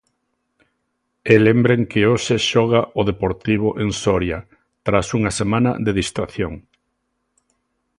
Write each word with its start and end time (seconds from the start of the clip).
E 1.33 1.35
lembren 1.47 1.81
que 1.91 2.01
hoxe 2.11 2.35
xoga 2.51 2.81
o 2.99 3.01
Deportivo 3.11 3.67
en 3.83 3.89
Soria 4.03 4.39
tras 4.85 5.07
unha 5.17 5.31
semana 5.39 5.71
de 5.85 5.91
distracción. 5.99 6.53